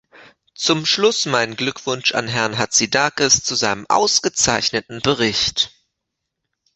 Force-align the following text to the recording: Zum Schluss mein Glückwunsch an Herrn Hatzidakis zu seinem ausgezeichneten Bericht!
Zum 0.55 0.87
Schluss 0.87 1.27
mein 1.27 1.55
Glückwunsch 1.55 2.15
an 2.15 2.27
Herrn 2.27 2.57
Hatzidakis 2.57 3.43
zu 3.43 3.53
seinem 3.53 3.85
ausgezeichneten 3.87 4.99
Bericht! 5.01 5.75